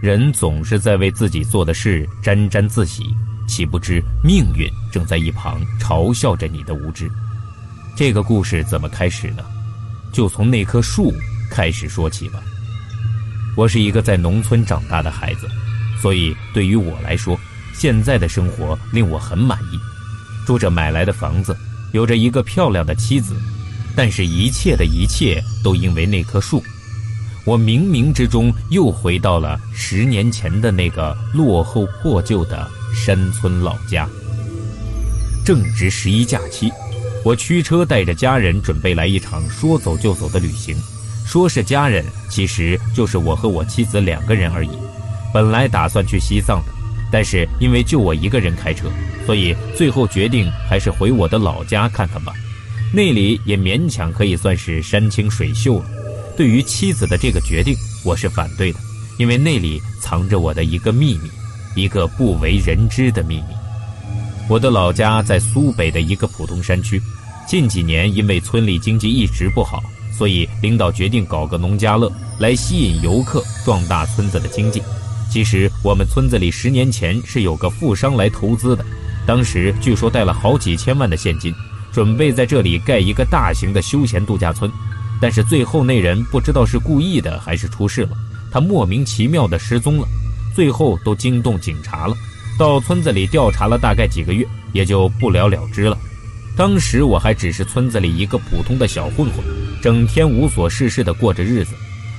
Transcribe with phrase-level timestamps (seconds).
[0.00, 3.14] 人总是在为自己做的事沾沾自喜，
[3.48, 7.10] 岂不知命运正在一旁嘲笑着你的无知。
[7.96, 9.42] 这个故事怎么开始呢？
[10.12, 11.12] 就从那棵树
[11.50, 12.40] 开始说起吧。
[13.56, 15.48] 我是一个在农村长大的孩子，
[16.00, 17.38] 所以对于我来说，
[17.74, 19.78] 现在的生活令我很满意，
[20.46, 21.56] 住着买来的房子，
[21.92, 23.34] 有着一个漂亮的妻子。
[23.96, 26.62] 但是，一切的一切都因为那棵树。
[27.46, 34.08] 我冥冥之中又回到了十年前的那个落后破旧的山村老家。
[35.44, 36.72] 正值十一假期，
[37.24, 40.76] 我驱车带着家人准备来一场说走就走的旅行。
[41.24, 44.70] 说是家人，其实就是我和我妻子两个人而已。
[45.32, 46.72] 本来打算去西藏的，
[47.12, 48.90] 但是因为就我一个人开车，
[49.24, 52.32] 所以最后决定还是回我的老家看看吧。
[52.92, 55.86] 那里也勉强可以算是山清水秀了。
[56.36, 58.78] 对于妻子的这个决定，我是反对的，
[59.18, 61.30] 因为那里藏着我的一个秘密，
[61.74, 63.54] 一个不为人知的秘密。
[64.48, 67.00] 我的老家在苏北的一个普通山区，
[67.48, 74.82] 近几年因为村里经济一直不好，所以领导决定搞个农家乐来吸引游客，壮大村子的经济。
[75.30, 78.84] 其实我们村子里十年前是有个富商来投资的，
[79.26, 81.54] 当时据说带了好几千万的现金。
[81.92, 84.70] 准备在这里盖一个大型的休闲度假村，
[85.20, 88.10] 但是最后那人不知道是故意的还是出事了，
[88.50, 90.06] 他莫名其妙的失踪了，
[90.54, 92.14] 最后都惊动警察了，
[92.58, 95.96] 到村子里调查了大概几个月，也就不了了之了。
[96.56, 99.44] 当时我还只是村子里一个普通的小混混，
[99.82, 101.74] 整天无所事事的过着日子。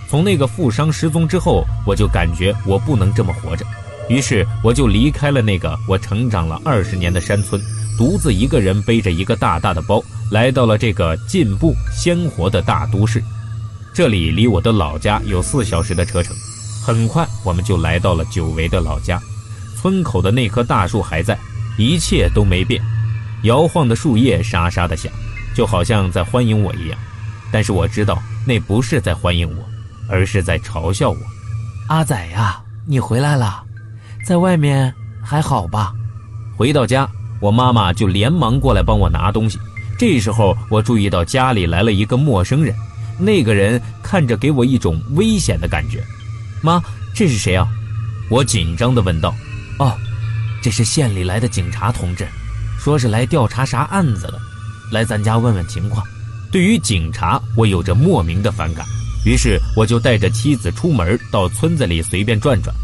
[0.07, 3.65] 从那个富商失踪之后，我就感觉我不能这么活着，
[4.09, 7.61] 于是我就离开了那个我成长了二十年的山村。
[7.97, 13.23] 独自一个人背着一个大大的包，来到了这个进步鲜活的大都市。
[13.93, 16.35] 这里离我的老家有四小时的车程。
[16.85, 19.19] 很快，我们就来到了久违的老家。
[19.75, 21.37] 村口的那棵大树还在，
[21.77, 22.81] 一切都没变。
[23.43, 25.11] 摇晃的树叶沙沙的响，
[25.55, 26.99] 就好像在欢迎我一样。
[27.51, 29.63] 但是我知道，那不是在欢迎我，
[30.07, 31.17] 而是在嘲笑我。
[31.87, 33.63] 阿仔呀，你回来了，
[34.25, 35.93] 在外面还好吧？
[36.55, 37.09] 回到家。
[37.39, 39.59] 我妈妈就连忙过来帮我拿东西。
[39.97, 42.75] 这时候，我注意到家里来了一个陌生人，
[43.19, 46.03] 那个人看着给我一种危险的感觉。
[46.61, 46.81] 妈，
[47.15, 47.67] 这是谁啊？
[48.29, 49.33] 我紧张地问道。
[49.79, 49.95] 哦，
[50.61, 52.27] 这是县里来的警察同志，
[52.79, 54.39] 说是来调查啥案子的，
[54.91, 56.05] 来咱家问问情况。
[56.51, 58.85] 对于警察，我有着莫名的反感，
[59.25, 62.75] 于是我就带着妻子出门到村子里随便转转。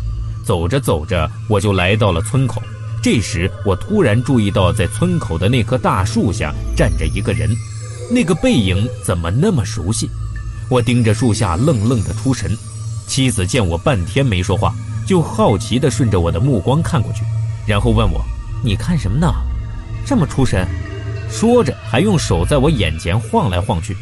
[0.43, 2.61] 走着走着，我就来到了村口。
[3.03, 7.53] 这时，我突然注意到，在村口的那棵大树下站着一个人，
[8.09, 10.09] 那个背影怎么那么熟悉？
[10.69, 12.57] 我盯着树下，愣愣的出神。
[13.05, 14.73] 妻子见我半天没说话，
[15.05, 17.25] 就好奇地顺着我的目光看过去，
[17.67, 18.23] 然后问我
[18.63, 19.27] ：“你看什么呢？
[20.05, 20.65] 这么出神？”
[21.29, 23.97] 说着，还用手在我眼前晃来晃去。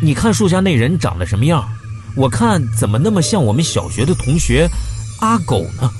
[0.00, 1.68] 你看树下那人长得什么样？
[2.16, 4.66] 我看怎么那么像我们小学的同学
[5.20, 5.92] 阿狗呢？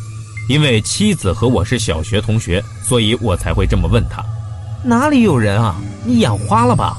[0.48, 4.24] 因为妻子和我是小学同学，所以我才会这么问他。
[4.82, 5.76] 哪里有人啊？
[6.06, 6.96] 你眼花了吧？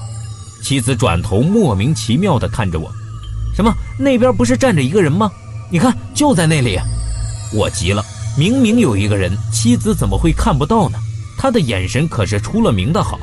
[0.61, 2.91] 妻子转头莫名其妙地看着我。
[3.55, 3.73] 什么？
[3.97, 5.31] 那边不是站着一个人吗？
[5.71, 6.77] 你看，就在那里。
[7.51, 8.03] 我急了，
[8.38, 10.99] 明明有一个人，妻子怎么会看不到呢？
[11.35, 13.19] 他的眼神可是出了名的好。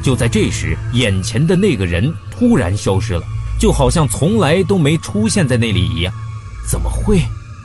[0.00, 3.22] 就在这时，眼前的那个人突然消失了，
[3.58, 6.14] 就好像从来都没出现在那里一样。
[6.70, 7.20] 怎么会？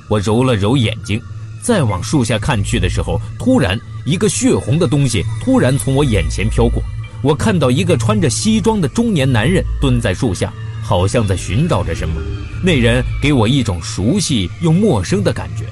[0.09, 1.21] 我揉了揉眼睛。
[1.61, 6.81] 再往树下看去的时候，突然一个血红的东西突然从我眼前飘过。
[7.21, 10.51] 我看到一个穿着西装的中年男人蹲在树下，
[10.81, 12.19] 好像在寻找着什么。
[12.63, 15.65] 那人给我一种熟悉又陌生的感觉。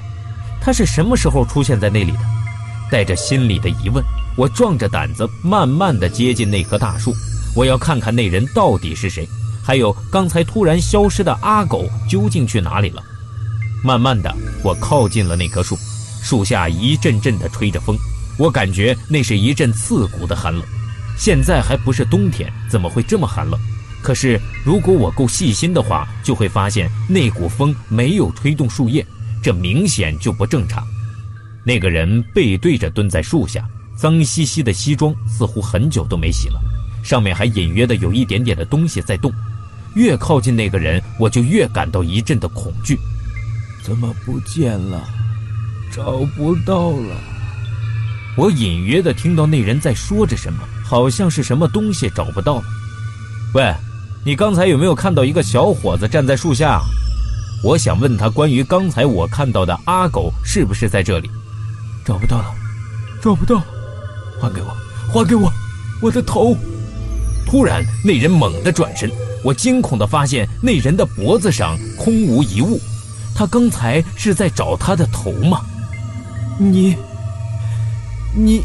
[0.60, 2.18] 他是什么时候出现在那里的？
[2.90, 4.04] 带着心里的疑问，
[4.36, 7.12] 我壮着胆子慢慢地接近那棵大树。
[7.56, 9.28] 我要看看那人到底是谁，
[9.62, 13.02] 还有刚才突然消失的阿狗究竟去哪里了。
[13.82, 15.76] 慢慢的，我靠近了那棵树，
[16.22, 17.96] 树下一阵阵的吹着风，
[18.38, 20.62] 我感觉那是一阵刺骨的寒冷。
[21.16, 23.58] 现在还不是冬天，怎么会这么寒冷？
[24.02, 29.04] 可是如果我够细心的话，就会发现那股风没有吹动树叶，
[29.42, 30.86] 这明显就不正常。
[31.64, 33.66] 那个人背对着蹲在树下，
[33.96, 36.60] 脏兮兮的西装似乎很久都没洗了，
[37.02, 39.32] 上面还隐约的有一点点的东西在动。
[39.94, 42.98] 越靠近那个人，我就越感到一阵的恐惧。
[43.82, 45.02] 怎么不见了？
[45.92, 47.16] 找不到了。
[48.36, 52.64] 我隐约的听到那人在说着什么，好像是什么东西找不到了。
[53.54, 53.74] 喂，
[54.24, 56.80] 你刚才有没有看到一个小伙子站在树下？
[57.64, 61.28] 我想问他关于刚才我看到的阿狗是不是在这里？
[62.04, 62.54] 找不到了，
[63.20, 63.64] 找不到了，
[64.40, 64.76] 还给我，
[65.12, 65.52] 还给我，
[66.00, 66.56] 我的头！
[67.46, 69.10] 突然，那人猛地转身，
[69.42, 72.80] 我惊恐地发现那人的脖子上空无一物。
[73.40, 75.62] 他刚才是在找他的头吗？
[76.58, 76.94] 你，
[78.34, 78.62] 你，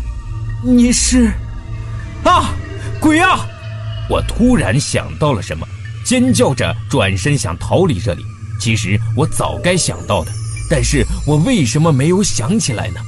[0.61, 1.31] 你是？
[2.25, 2.53] 啊，
[2.99, 3.47] 鬼啊！
[4.09, 5.65] 我突然想到了什么，
[6.03, 8.25] 尖叫着转身想逃离这里。
[8.59, 10.31] 其实我早该想到的，
[10.69, 12.99] 但是我为什么没有想起来呢？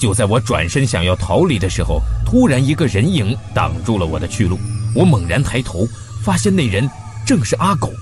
[0.00, 4.58] 就在我转身想要逃离的时候，突然一个人影挡住了我的去路。
[4.94, 5.86] 我猛然抬头，
[6.24, 6.88] 发现那人
[7.26, 7.92] 正是阿狗。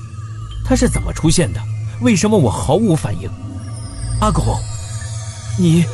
[0.65, 1.61] 他是怎么出现的？
[2.01, 3.31] 为什么我毫无反应？
[4.21, 4.59] 阿狗，
[5.59, 5.85] 你，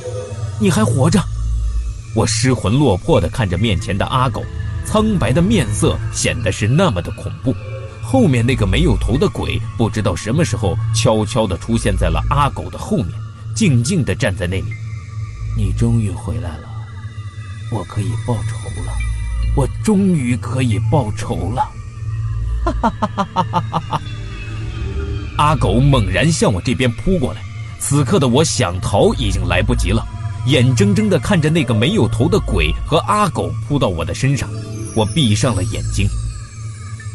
[0.60, 1.20] 你还活着？
[2.14, 4.42] 我失魂落魄地看着面前的阿狗，
[4.84, 7.54] 苍白的面色显得是那么的恐怖。
[8.02, 13.08] 后面那个没有头的鬼，不知道什么时候悄悄地出现在了阿狗的后面，
[13.54, 14.72] 静静地站在那里。
[15.56, 16.68] 你终于回来了，
[17.72, 18.92] 我可以报仇了，
[19.56, 21.68] 我终于可以报仇了！
[22.64, 24.00] 哈哈哈哈哈哈！
[25.36, 27.40] 阿狗猛然向我这边扑过来，
[27.78, 30.06] 此刻的我想逃已经来不及了，
[30.46, 34.48] 眼睁睁地看着那个没有头的鬼和阿狗扑到我的身上，
[34.94, 36.08] 我闭上了眼睛。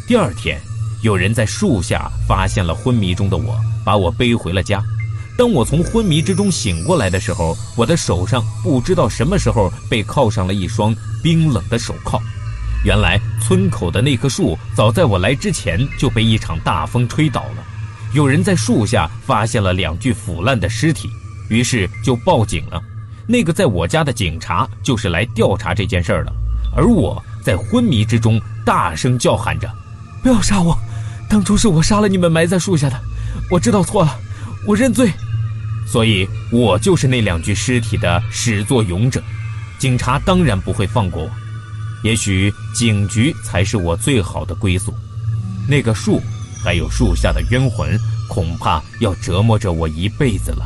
[0.07, 0.59] 第二天。
[1.03, 4.83] 有人在树下发现了昏迷中的我，把我背回了家。
[5.35, 12.21] 当我从昏迷之中醒过来的时候，我的手上不知道什么时候被铐上了一双冰冷的手铐。
[12.85, 17.63] 原来村口的那棵树早在我来之前就被一场大风吹倒了。
[18.13, 21.09] 有人在树下发现了两具腐烂的尸体，
[21.49, 22.81] 于是就报警了。
[23.27, 26.33] 那个在我家的警察就是来调查这件事儿的。
[26.75, 29.69] 而我在昏迷之中大声叫喊着
[30.23, 30.77] ：“不要杀我！”
[31.29, 32.99] 当初是我杀了你们埋在树下的，
[33.49, 34.19] 我知道错了，
[34.67, 35.11] 我认罪。
[35.87, 39.21] 所以，我就是那两具尸体的始作俑者。
[39.79, 41.31] 警察当然不会放过我，
[42.03, 44.93] 也许警局才是我最好的归宿。
[45.67, 46.21] 那个树，
[46.63, 47.97] 还有树下的冤魂，
[48.29, 50.65] 恐怕要折磨着我一辈子了。